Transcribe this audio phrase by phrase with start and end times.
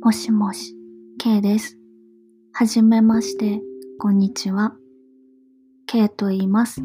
[0.00, 0.76] もしもし、
[1.18, 1.76] K です。
[2.52, 3.60] はじめまして、
[3.98, 4.76] こんにちは。
[5.86, 6.80] K と言います。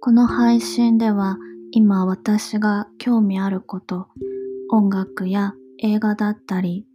[0.00, 1.36] この配信では
[1.72, 4.06] 今私が興味あること、
[4.70, 6.86] 音楽や映画だったり、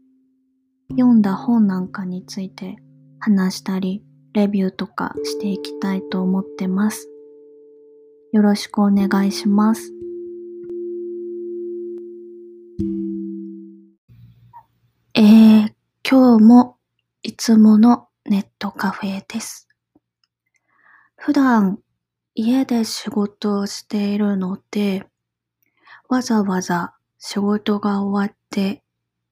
[0.91, 2.77] 読んだ本なんかについて
[3.19, 4.01] 話したり、
[4.33, 7.09] レビューとかしていきたいと思ってます。
[8.35, 9.93] よろしくお願いします。
[15.13, 16.75] えー、今日も
[17.23, 19.69] いつものネットカフェです。
[21.15, 21.79] 普段
[22.33, 25.07] 家で仕事をしているので、
[26.09, 28.83] わざわざ仕事が終わって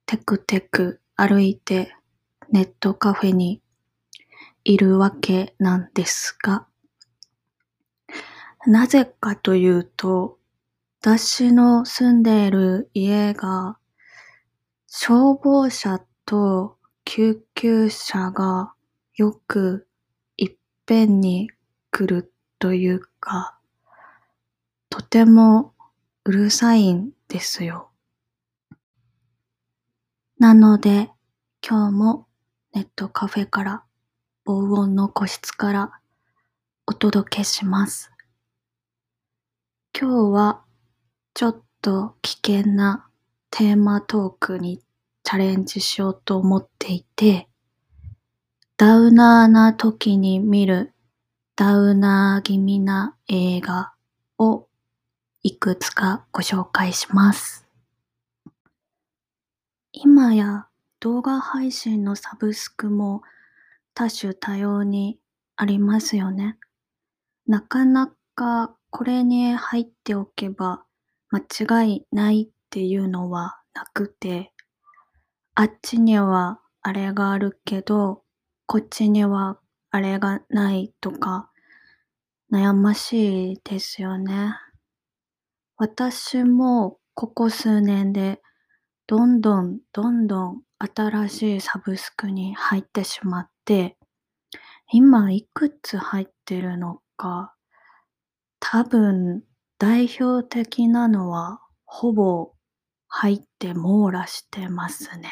[0.05, 1.93] テクテク歩いて
[2.53, 3.61] ネットカフェに
[4.63, 6.67] いるわけなんですが、
[8.65, 10.39] なぜかというと、
[11.01, 13.77] 私の住んでいる家が
[14.87, 18.73] 消防車と救急車が
[19.15, 19.87] よく
[20.37, 21.51] いっぺんに
[21.91, 23.57] 来るというか、
[24.89, 25.73] とても
[26.23, 27.89] うるさいんですよ。
[30.39, 31.11] なので、
[31.67, 32.27] 今日も
[32.73, 33.83] ネットカフェから
[34.45, 35.99] 防音の個室から
[36.87, 38.12] お届けします。
[39.95, 40.63] 今日は
[41.35, 43.07] ちょっと危険な
[43.51, 44.81] テーマトークに
[45.23, 47.47] チャレンジしようと思っていて、
[48.75, 50.93] ダウナーな時に見る
[51.55, 53.93] ダウナー気味な映画
[54.39, 54.67] を
[55.43, 57.67] いくつかご紹介します。
[59.91, 60.65] 今や
[61.01, 63.21] 動画配信のサブスクも
[63.93, 65.19] 多種多様に
[65.55, 66.57] ありますよね。
[67.45, 70.85] なかなかこれに入っておけば
[71.31, 74.53] 間違いないっていうのはなくて、
[75.55, 78.21] あっちにはあれがあるけど、
[78.67, 79.57] こっちには
[79.89, 81.49] あれがないとか、
[82.51, 84.53] 悩ましいですよね。
[85.77, 88.43] 私もここ数年で
[89.07, 93.97] どんどんどんどん新しいサブスクに入ってしまって、
[94.91, 97.55] 今いくつ入ってるのか、
[98.65, 99.43] 多分
[99.77, 102.53] 代表的なのはほぼ
[103.09, 105.29] 入って網羅してますね。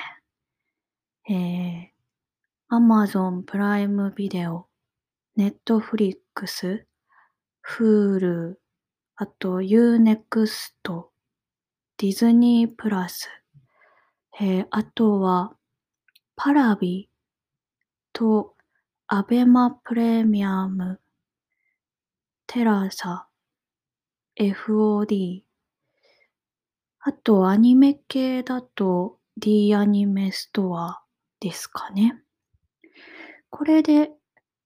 [1.30, 4.68] えー、Amazon プライムビデオ、
[5.38, 6.84] Netflix、
[7.66, 8.56] Hulu、
[9.16, 10.74] あと Unext、
[11.98, 13.30] ディズニープラス、
[14.42, 15.56] えー、あとは
[16.36, 17.10] パラビ
[18.12, 18.56] と
[19.08, 21.00] アベマプレミアム、
[22.54, 23.30] テラサ、
[24.38, 25.44] FOD、
[27.00, 31.02] あとアニメ系だと D アニメストア
[31.40, 32.22] ですかね。
[33.50, 34.12] これで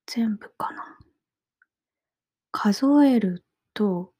[0.07, 0.97] 全部かな。
[2.51, 4.11] 数えると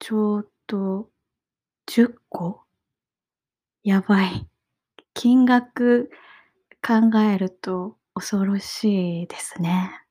[0.00, 1.08] ちょうど
[1.86, 2.62] 10個
[3.84, 4.48] やばい。
[5.14, 6.10] 金額
[6.84, 10.05] 考えると恐ろしいですね。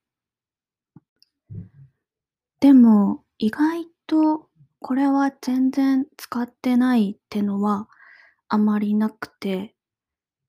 [2.66, 4.50] でも意外と
[4.80, 7.88] これは全然使ってないってのは
[8.48, 9.76] あまりなくて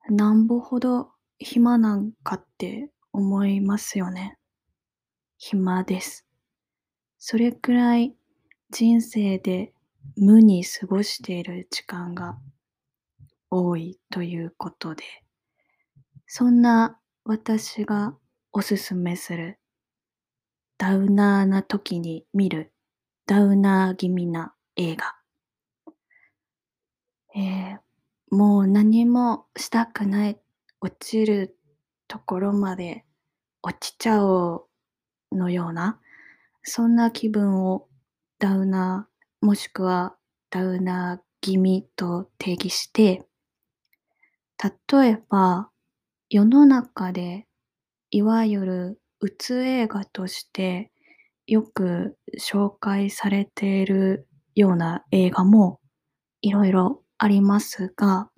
[0.08, 4.38] なんぼほど暇なんかって思いますよね。
[5.36, 6.26] 暇です。
[7.18, 8.14] それくらい
[8.70, 9.74] 人生で
[10.16, 12.38] 無に過ごしている時間が
[13.50, 15.04] 多いということで、
[16.26, 18.16] そんな私が
[18.52, 19.58] おすすめする
[20.78, 22.72] ダウナーな時に見る
[23.26, 25.16] ダウナー気味な映画。
[27.34, 27.78] えー、
[28.30, 30.38] もう何もしたくない、
[30.80, 31.56] 落ちる
[32.08, 33.04] ところまで
[33.62, 34.68] 落ちちゃお
[35.32, 35.98] うのような、
[36.62, 37.88] そんな気分を
[38.38, 40.16] ダウナー、もしくは
[40.50, 43.26] ダウナー気味と定義して、
[44.90, 45.70] 例えば
[46.28, 47.46] 世の中で
[48.10, 50.92] いわゆるうつ映画として
[51.48, 55.80] よく紹介されているような映画も
[56.42, 58.30] いろいろありますが、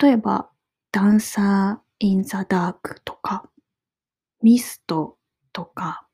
[0.00, 0.48] 例えば、
[0.92, 3.50] ダンサー・イン・ザ・ダークとか、
[4.42, 5.16] ミスト
[5.52, 6.06] とか、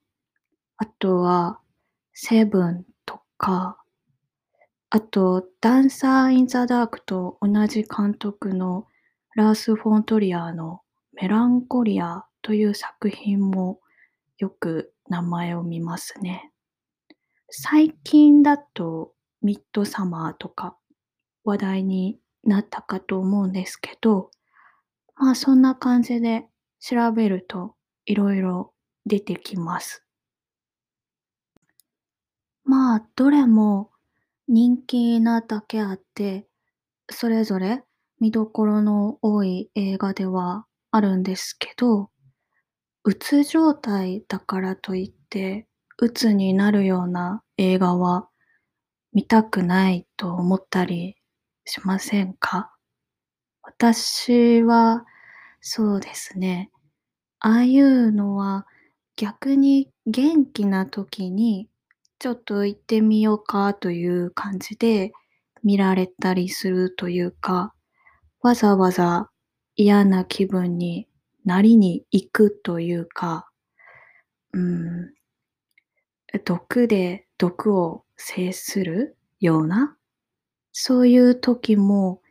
[0.78, 1.60] あとは、
[2.14, 3.78] セブンとか、
[4.88, 8.86] あと、ダンサー・イン・ザ・ダークと同じ監督の
[9.34, 10.80] ラース・フォントリアの
[11.12, 13.80] メランコリアという作品も
[14.38, 16.52] よく名前を見ますね。
[17.50, 19.12] 最近だと
[19.42, 20.76] ミッドサマーとか
[21.44, 24.30] 話題になったかと思うんですけど、
[25.16, 26.46] まあ、そんな感じで
[26.80, 27.74] 調べると
[28.06, 28.70] 色々
[29.06, 30.04] 出てきます。
[32.64, 33.90] まあ、どれも
[34.48, 36.46] 人気なだけあって、
[37.10, 37.82] それぞれ
[38.20, 42.11] 見どころの多い映画ではあるんですけど、
[43.04, 45.66] 鬱状態だからといって、
[45.98, 48.28] 鬱になるような映画は
[49.12, 51.16] 見たくないと思ったり
[51.64, 52.72] しませんか？
[53.62, 55.04] 私は、
[55.60, 56.70] そうですね、
[57.40, 58.66] ああいうのは
[59.16, 61.68] 逆に元気な時に
[62.20, 65.12] ちょっと行ってみようかという感じで
[65.64, 67.74] 見られたりするというか、
[68.42, 69.30] わざわざ
[69.76, 71.08] 嫌な気分に
[71.44, 73.48] なりに行くというか、
[74.52, 75.12] うん、
[76.44, 79.96] 毒で毒を制するような、
[80.72, 82.22] そういう時も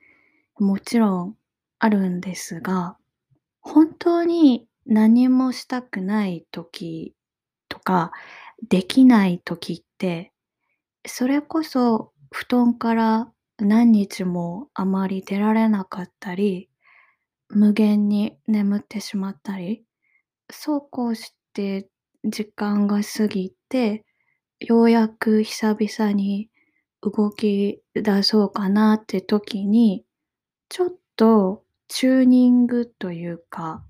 [0.58, 1.36] もちろん
[1.80, 2.98] あるんですが、
[3.62, 7.16] 本当に何もしたくない時
[7.69, 8.12] とか、
[8.68, 10.31] できない時って、
[11.06, 16.70] それこそ布団から何日もあまり出られなかったり、
[17.53, 19.83] 無限に眠ってしまったり、
[20.50, 21.89] そうこうして
[22.24, 24.06] 時間が過ぎて、
[24.59, 26.50] ようやく久々に
[27.01, 30.06] 動き出そうかなって時に、
[30.69, 33.83] ちょっとチューニングというか、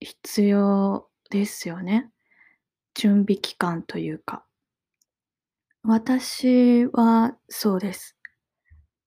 [0.00, 2.10] 必要ですよね。
[2.94, 4.44] 準備期間というか。
[5.82, 8.16] 私はそうです。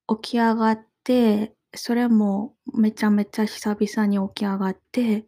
[0.08, 5.26] 起き上がって、それもめちゃめちゃ久々に起き上がって、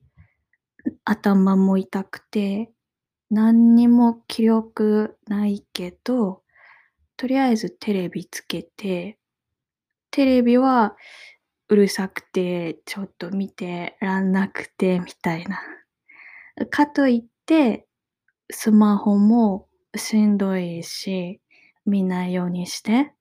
[1.03, 2.71] 頭も痛くて、
[3.31, 6.43] 何にも気力ないけど、
[7.17, 9.17] とりあえずテレビつけて、
[10.11, 10.95] テレビは
[11.67, 15.59] うるさくて、ちょっと見てらんなくてみたいな。
[16.69, 17.87] かといって、
[18.51, 21.41] スマホもしんどいし、
[21.85, 23.13] 見ないようにして、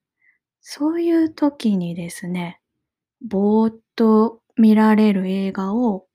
[0.60, 2.60] そういう時にですね、
[3.24, 6.06] ぼーっと見られる映画を、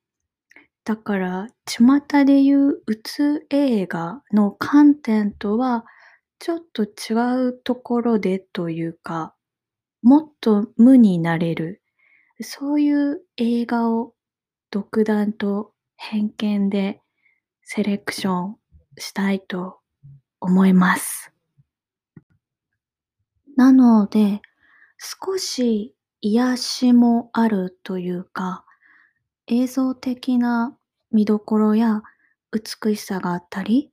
[0.86, 5.86] だから巷で言ううつ映画の観点とは
[6.40, 9.36] ちょっと違うところでというか、
[10.02, 11.82] もっと無になれる、
[12.42, 14.14] そういう映画を
[14.72, 17.02] 独断と偏見で
[17.64, 18.56] セレクション
[18.98, 19.80] したいと
[20.40, 21.34] 思います。
[23.58, 24.42] なので、
[24.98, 28.66] 少し癒しもあるというか、
[29.48, 30.78] 映像的な
[31.12, 32.04] 見どころや
[32.52, 33.92] 美しさがあったり、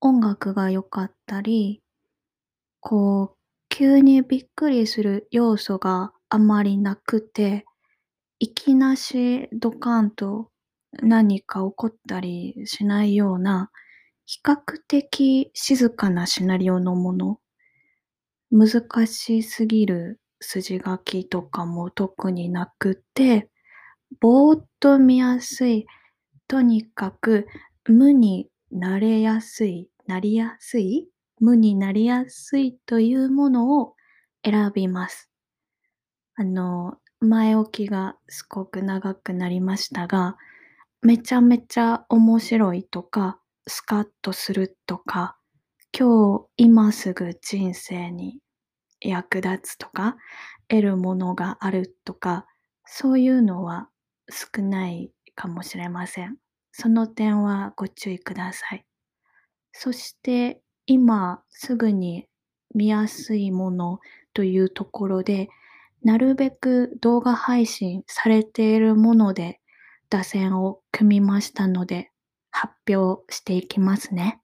[0.00, 1.82] 音楽が良かったり、
[2.80, 3.36] こう、
[3.68, 7.66] 急にびっくりする要素があまりなくて、
[8.38, 10.50] いきなしドカンと
[11.02, 13.70] 何か起こったりしないような、
[14.24, 14.56] 比較
[14.88, 17.40] 的静かなシナリオのもの。
[18.50, 23.50] 難しすぎる筋書きとかも特になくて、
[24.20, 25.86] ぼーっと見やすい、
[26.48, 27.46] とにかく
[27.88, 31.08] 無になれやすい、なりやすい、
[31.40, 33.94] 無になりやすいというものを
[34.44, 35.30] 選びます。
[36.36, 40.36] あの、前置きがすごく長くなりましたが、
[41.02, 45.38] めちゃめちゃ面白いとか、スカッとするとか、
[45.98, 48.40] 今日今すぐ人生に
[49.00, 50.16] 役立つとか、
[50.68, 52.46] 得るものがあるとか、
[52.84, 53.88] そういうのは
[54.30, 56.36] 少ないかもしれません。
[56.72, 58.84] その点はご注意ください。
[59.72, 62.26] そして今すぐに
[62.74, 64.00] 見やすいもの
[64.34, 65.48] というところで、
[66.02, 69.60] なるべく動画配信されているもので
[70.10, 72.10] 打線を組みましたので、
[72.50, 74.40] 発表していきますね。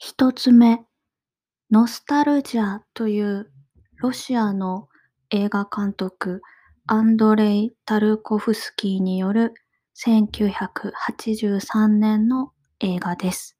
[0.00, 0.84] 一つ目、
[1.72, 3.50] ノスタルジャという
[3.96, 4.88] ロシアの
[5.30, 6.40] 映画監督
[6.86, 9.54] アンドレイ・タルコフスキーによる
[9.96, 13.58] 1983年の映画です。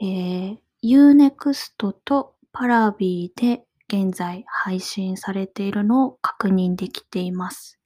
[0.00, 7.78] えー、Unext とパラビーで現在配信されているのを確認できています。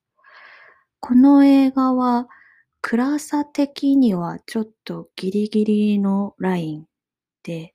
[1.01, 2.29] この映画は
[2.83, 6.89] 暗さ的にはちょっとギリギリのライン
[7.49, 7.73] で、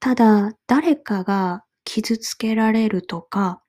[0.00, 3.62] ただ誰かが傷つけられるとか、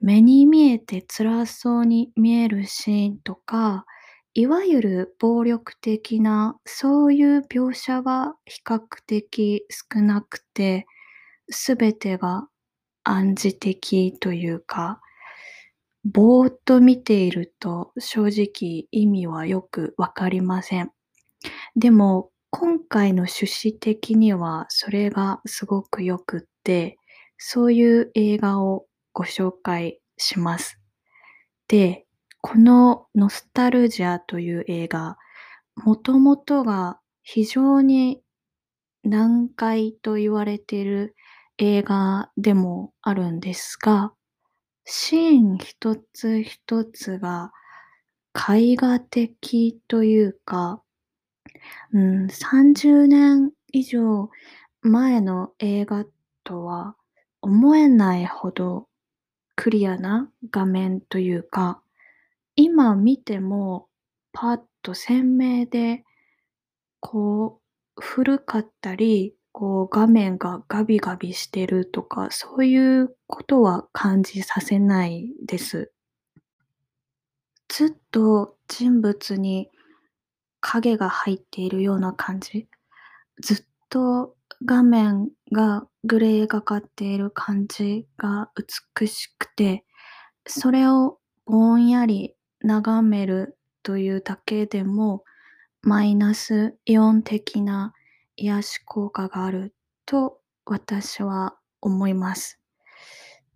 [0.00, 3.86] 目に見えて辛そうに見えるシーンとか、
[4.34, 10.86] いわゆる暴力的な、そういう描写は比較的少なくて、
[11.50, 12.48] すべてが
[13.04, 15.00] 暗示的というか、
[16.04, 20.90] ぼーっと見ていると正直意味はよくわかりません。
[21.76, 26.98] でも、今回の趣旨的にはそれがすごく良くって、
[27.38, 30.78] そういう映画をご紹介します。
[31.68, 32.06] で、
[32.42, 35.16] このノスタルジアという映画、
[35.76, 38.22] もともとが非常に
[39.04, 41.14] 難解と言われている
[41.58, 44.12] 映画でもあるんですが、
[44.84, 47.52] シーン一つ一つが
[48.34, 50.82] 絵画的というか、
[51.92, 54.30] うん、30年以上
[54.82, 56.04] 前の映画
[56.44, 56.96] とは
[57.42, 58.88] 思えないほど
[59.56, 61.82] クリアな画面というか、
[62.56, 63.88] 今見ても
[64.32, 66.04] パッと鮮明で、
[67.00, 67.60] こ
[67.96, 75.92] う古かったり、こう画面がガビガビしてるとか、そういうことは感じさせないです。
[77.68, 79.68] ずっと人物に
[80.60, 82.68] 影が入っているような感じ。
[83.40, 88.50] ずっと画面がグレーがかっている感じが
[88.98, 89.84] 美しくて、
[90.46, 95.24] それをぼんやり眺めるというだけでも、
[95.82, 97.94] マイナスイオン的な
[98.36, 99.74] 癒し効果がある
[100.04, 102.60] と私は思います。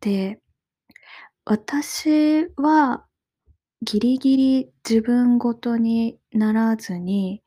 [0.01, 0.41] で、
[1.45, 3.07] 私は
[3.85, 7.43] ギリギリ自分ごとにならずに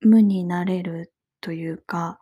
[0.00, 2.18] 無になれるというか、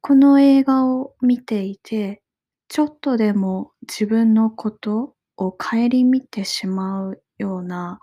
[0.00, 2.22] この映画を見ていて、
[2.68, 8.00] ちょっとでも自分のことを顧みてしまうような、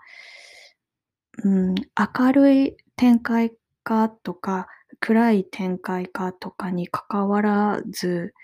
[1.42, 3.52] うん、明るい展開
[3.82, 4.68] かとか、
[5.00, 8.34] 暗い展開かとかに関わらず、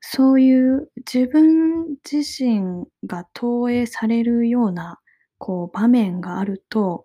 [0.00, 4.98] そういう自分自身が投影されるような、
[5.42, 7.04] こう場面があると、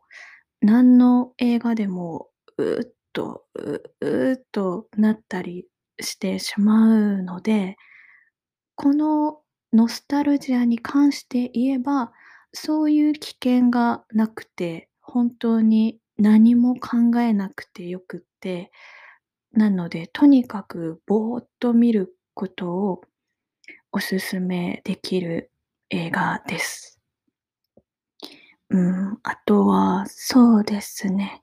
[0.62, 5.66] 何の映画でも、うっと、ううっとなったり
[6.00, 7.78] してしまうので、
[8.76, 9.42] この
[9.74, 12.12] ノスタルジアに関して言えば、
[12.54, 18.72] そういう危険がなくて、本当に何も考えなくてよくって、
[19.54, 23.02] なので、とにかくぼーっと見ることを
[23.92, 25.52] お勧めできる
[25.90, 26.97] 映画です。
[28.70, 31.42] うん、あとは、そうですね。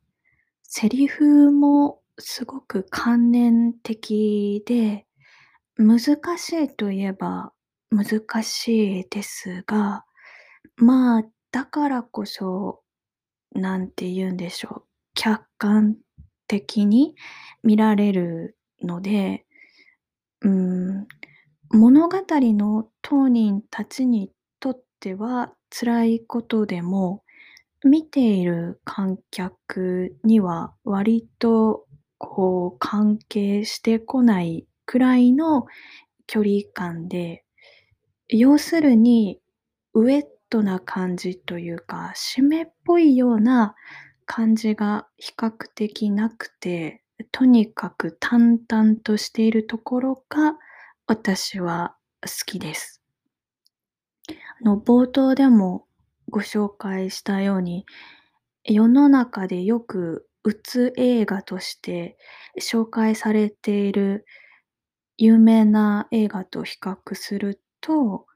[0.62, 5.07] セリフもすごく観念的で、
[5.76, 5.99] 難
[6.38, 7.52] しいといえば
[7.90, 10.04] 難しいですが、
[10.76, 12.83] まあ、だからこそ、
[13.52, 15.97] なんて言うんでしょう、客観
[16.49, 17.14] 的に
[17.62, 19.47] 見られるので、
[20.43, 21.07] うん、
[21.71, 27.25] 物語の当人たちにとっては辛いことでも、
[27.85, 31.87] 見ている観客には割と
[32.19, 35.66] こう関係してこないくらいの
[36.28, 37.45] 距離感で、
[38.28, 39.40] 要するに
[39.95, 43.75] ウェットな感じというか、湿っぽいような
[44.26, 47.02] 感じが比較的なくて、
[47.33, 50.54] とにかく淡々としているところが
[51.07, 53.03] 私は好きです。
[54.64, 55.87] の冒頭でも
[56.30, 57.87] ご紹介したように、
[58.64, 62.16] 世の中でよくうつ映画として
[62.61, 64.25] 紹介されている
[65.16, 68.26] 有名な映画と比較すると、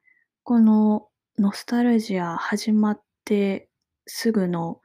[0.44, 1.08] この
[1.38, 3.68] ノスタルジア始まって
[4.06, 4.80] すぐの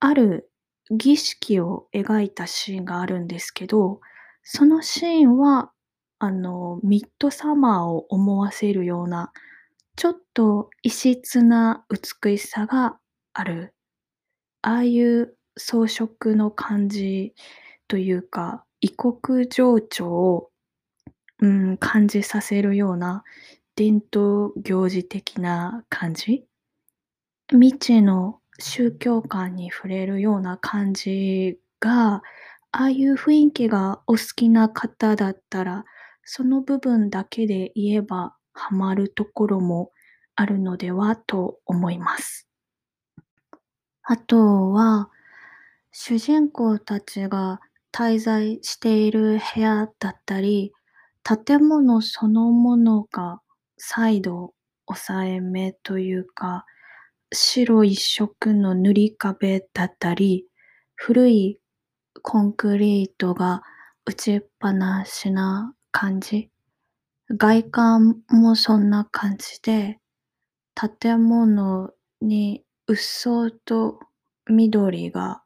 [0.00, 0.50] ある
[0.90, 4.00] 儀式を描いたシーンがあるんですけど、
[4.42, 5.72] そのシーンは、
[6.18, 9.32] あの、ミッドサマーを思わせるような、
[9.96, 12.98] ちょっと異質な美しさが
[13.32, 13.74] ある。
[14.62, 17.34] ああいう装飾の感じ
[17.88, 20.50] というか、異国情緒を、
[21.40, 23.24] うん、感じさせるような
[23.74, 26.44] 伝統行事的な感じ
[27.50, 32.22] 未知の宗教観に触れるような感じが、あ
[32.72, 35.84] あいう雰囲気がお好きな方だったら、
[36.24, 39.92] その部分だけで言えばハマるところも
[40.34, 42.48] あるのではと思います。
[44.02, 45.10] あとは、
[45.92, 47.60] 主人公たちが
[47.92, 50.72] 滞在している部屋だったり、
[51.22, 53.40] 建物そのものが
[53.78, 54.54] 再度
[54.86, 56.66] 抑えめというか、
[57.32, 60.46] 白一色の塗り壁だったり、
[60.94, 61.58] 古い
[62.22, 63.62] コンクリートが
[64.04, 66.50] 打ちっぱなしな感じ。
[67.30, 69.98] 外観もそんな感じで、
[71.00, 73.98] 建物にうっそうと
[74.48, 75.42] 緑が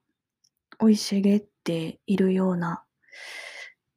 [0.80, 2.84] 生い茂っているような。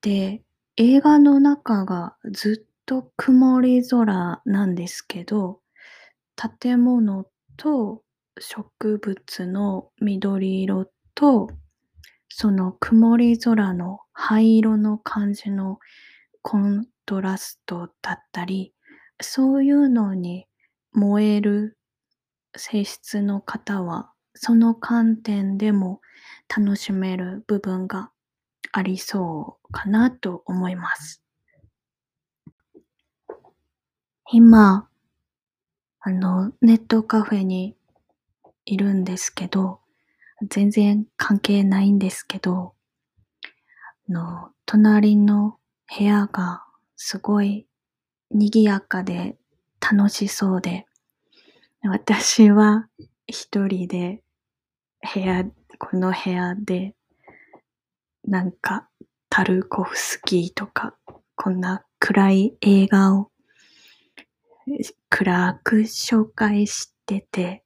[0.01, 0.43] で、
[0.77, 5.59] 映画の中がずっと曇り空なんですけど、
[6.61, 7.25] 建物
[7.57, 8.03] と
[8.39, 11.49] 植物の緑色と、
[12.29, 15.79] その曇り空の灰色の感じの
[16.41, 18.73] コントラストだったり、
[19.21, 20.47] そういうのに
[20.93, 21.77] 燃える
[22.55, 26.01] 性質の方は、その観点でも
[26.55, 28.11] 楽しめる部分が
[28.71, 31.23] ありそうかなと思います。
[34.33, 34.89] 今、
[36.01, 37.75] あの、ネットカフェに
[38.65, 39.81] いるんですけど、
[40.49, 42.75] 全然関係ないんですけど、
[44.09, 45.57] あの、隣の
[45.97, 46.63] 部屋が
[47.05, 47.67] すごい
[48.31, 49.35] 賑やかで
[49.81, 50.85] 楽しそうで、
[51.83, 52.87] 私は
[53.27, 54.23] 一人で
[55.13, 55.43] 部屋、
[55.79, 56.95] この部屋で
[58.23, 58.87] なんか
[59.29, 60.95] タルコフスキーとか
[61.35, 63.31] こんな暗い映画を
[65.09, 67.65] 暗く紹介してて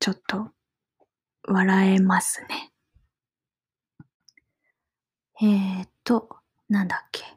[0.00, 0.50] ちょっと
[1.48, 2.72] 笑えますね。
[5.40, 6.28] えーと、
[6.68, 7.35] なんだっけ。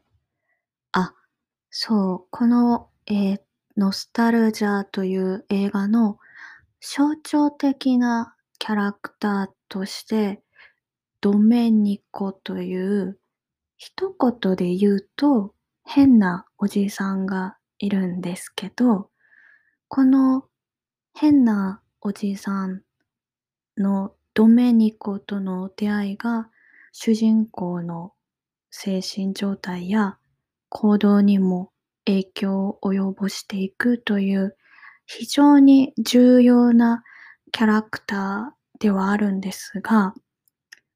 [1.81, 3.41] そう、この、えー、
[3.77, 6.17] ノスタルジャーという映画の
[6.81, 10.43] 象徴的なキャラクターとして、
[11.21, 13.17] ドメニコという
[13.77, 15.55] 一言で言うと
[15.86, 19.09] 変なおじさんがいるんですけど、
[19.88, 20.43] この
[21.13, 22.81] 変なおじさん
[23.77, 26.50] のドメニコとの出会いが
[26.91, 28.12] 主人公の
[28.69, 30.19] 精神状態や
[30.70, 31.72] 行動にも
[32.05, 34.55] 影響を及ぼしていくという
[35.05, 37.03] 非常に重要な
[37.51, 40.14] キャラクターではあるんですが、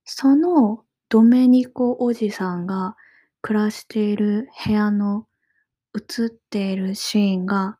[0.06, 2.96] そのドメニコおじさんが
[3.42, 5.28] 暮らしている部屋の
[5.96, 7.78] 映っているシーンが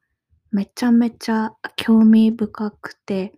[0.52, 3.34] めちゃめちゃ興味深くて、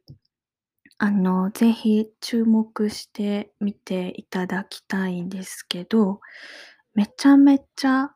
[0.97, 6.19] あの、ぜひ注目してみていただきたいんですけど、
[6.93, 8.14] めちゃめちゃ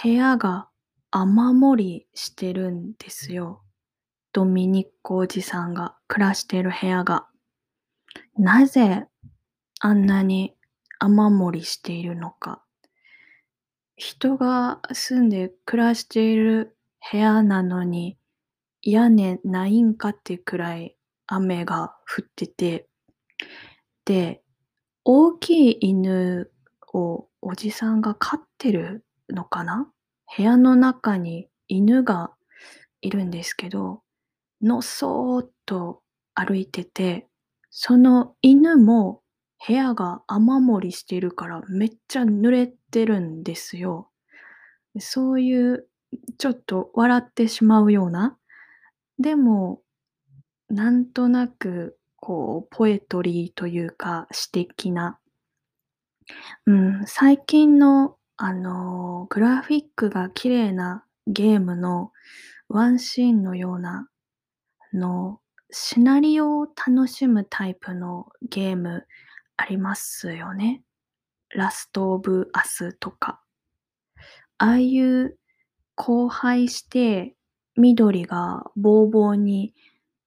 [0.00, 0.68] 部屋が
[1.10, 3.62] 雨漏りしてるんですよ。
[4.32, 7.26] ドミニッコおじさんが暮らしている部屋が。
[8.36, 9.06] なぜ
[9.80, 10.54] あんなに
[11.00, 12.62] 雨漏りしているのか。
[13.96, 16.76] 人が住んで暮らしている
[17.10, 18.16] 部屋なのに
[18.82, 22.88] 屋根ないんかってくらい雨が降ってて、
[24.04, 24.42] で、
[25.04, 26.52] 大きい犬
[26.94, 29.90] をおじさんが飼ってるのかな？
[30.36, 32.32] 部屋の中に犬が
[33.00, 34.02] いるんですけど、
[34.62, 36.02] のそーっと
[36.34, 37.26] 歩いてて、
[37.70, 39.22] その犬も
[39.66, 44.10] 部屋が雨漏りしてるからめっちゃ濡れてるんですよ。
[44.98, 45.88] そういう
[46.38, 48.36] ちょっと笑ってしまうような、
[49.18, 49.82] でも
[50.68, 55.18] なんとなく、こう、ポエトリーというか、詩的な、
[56.66, 62.12] うん、最近の、あの、グラフィックが綺麗なゲームの
[62.68, 64.08] ワンシーンのような、
[64.92, 65.40] の、
[65.72, 69.06] シナリオを楽しむタイプのゲーム
[69.56, 70.84] ありますよね。
[71.50, 73.42] ラストオブアスとか。
[74.58, 75.36] ああいう
[75.96, 77.34] 荒廃して
[77.76, 79.74] 緑がボーボーに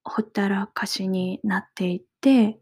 [0.04, 2.60] ほったらかしになっていて、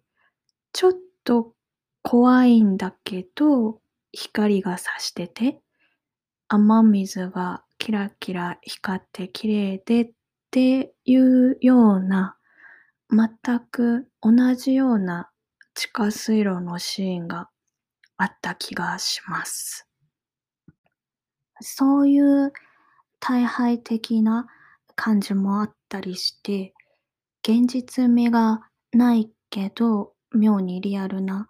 [0.74, 1.56] ちょっと
[2.04, 5.60] 怖いんだけど、光が差してて、
[6.48, 10.12] 雨水がキラキラ光って綺麗でっ
[10.52, 12.38] ていうような、
[13.12, 15.30] 全く同じような
[15.74, 17.50] 地下水路のシーンが
[18.18, 19.88] あった気がします。
[21.62, 22.52] そういう
[23.20, 24.48] 大敗的な
[24.96, 26.74] 感じもあったりして、
[27.42, 31.48] 現実味がないけど、妙にリアルな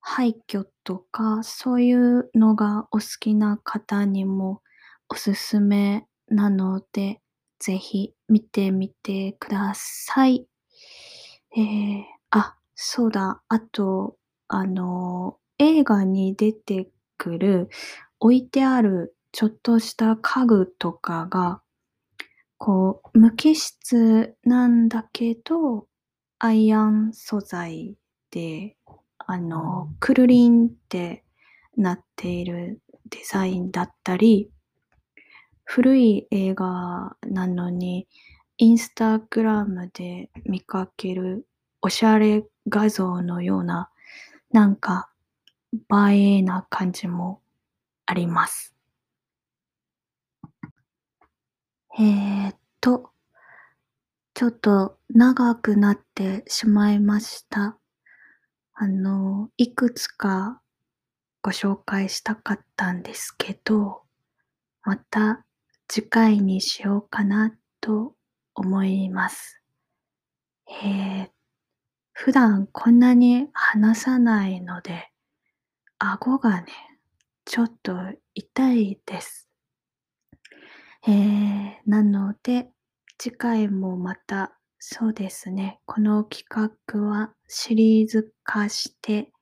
[0.00, 4.62] 廃墟とか、そういうのがお好きな方にも
[5.08, 7.20] おすすめなので、
[7.58, 10.46] ぜひ見てみてください。
[11.56, 13.42] えー、あ、そうだ。
[13.48, 14.16] あと、
[14.48, 17.68] あの、映画に出てくる
[18.20, 21.62] 置いてあるちょっとした家具とかが
[22.64, 25.88] こう、無機質なんだけど、
[26.38, 27.96] アイアン素材
[28.30, 28.76] で、
[29.32, 31.24] ああの、くるりんって
[31.78, 34.50] なっているデザインだったり、
[35.64, 38.06] 古い映画なのに、
[38.58, 41.46] インスタグラムで見かける
[41.80, 43.88] おしゃれ画像のような、
[44.50, 45.10] なんか
[46.10, 47.40] 映えな感じも
[48.04, 48.74] あります。
[51.98, 53.12] えーっと、
[54.34, 57.78] ちょっと長くなってしまいました。
[58.82, 60.60] あの、いくつか
[61.40, 64.02] ご紹介したかったんですけど、
[64.82, 65.46] また
[65.86, 68.16] 次回にしようかなと
[68.56, 69.62] 思います。
[70.66, 71.30] えー、
[72.12, 75.12] 普段こんなに話さないので、
[76.00, 76.66] 顎がね、
[77.44, 77.94] ちょっと
[78.34, 79.48] 痛いです。
[81.06, 82.68] えー、なので、
[83.16, 89.32] 次回もまた、そうですね、この企画はシリーズ化して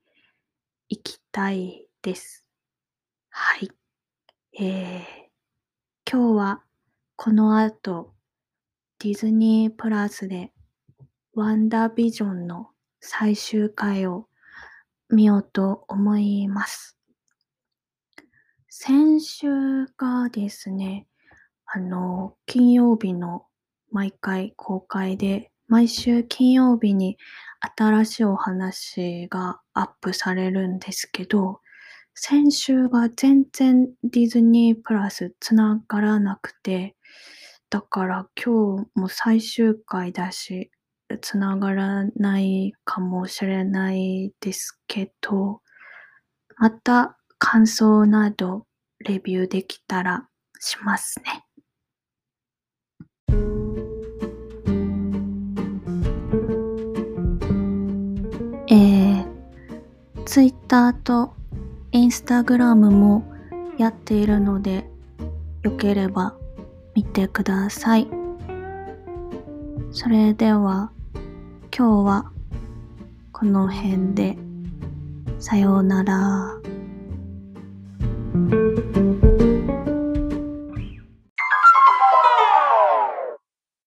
[0.88, 2.46] いきたいです。
[3.29, 3.68] はい。
[4.57, 5.01] えー、
[6.09, 6.62] 今日は
[7.16, 8.14] この後、
[9.01, 10.53] ディズニープラスで
[11.35, 12.68] ワンダービジョンの
[13.01, 14.29] 最終回を
[15.09, 16.96] 見ようと思います。
[18.68, 21.09] 先週がですね、
[21.66, 23.46] あの、金曜日の
[23.90, 27.16] 毎回公開で、毎週金曜日に
[27.78, 31.61] 新しいお話がアップされるんですけど、
[32.12, 36.96] 先週が全然ディズニープラス繋がらなくて、
[37.70, 40.72] だから今日も最終回だし、
[41.20, 45.61] 繋がらないかもしれないですけど、
[46.59, 48.66] また感想など
[48.98, 50.26] レビューできたら
[50.59, 51.44] しますね。
[60.31, 61.35] Twitter と
[61.90, 63.25] Instagram も
[63.79, 64.88] やっているので、
[65.64, 66.37] よければ
[66.95, 68.07] 見てください。
[69.90, 70.93] それでは、
[71.77, 72.33] 今日は
[73.33, 74.38] この辺で、
[75.40, 76.60] さようなら。